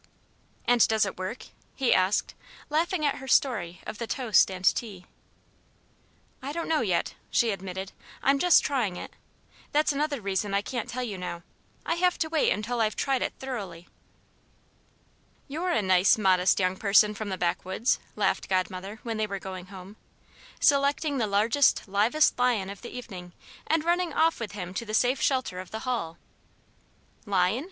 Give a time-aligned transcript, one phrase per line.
[0.65, 1.45] "And does it work?"
[1.75, 2.33] he asked,
[2.71, 5.05] laughing at her story of the toast and tea.
[6.41, 7.91] "I don't know, yet," she admitted,
[8.23, 9.11] "I'm just trying it.
[9.73, 11.43] That's another reason I can't tell you now.
[11.85, 13.87] I have to wait until I've tried it thoroughly."
[15.47, 19.67] "You're a nice, modest young person from the backwoods," laughed Godmother when they were going
[19.67, 19.97] home,
[20.59, 23.33] "selecting the largest, livest lion of the evening
[23.67, 26.17] and running off with him to the safe shelter of the hall."
[27.27, 27.59] "Lion?"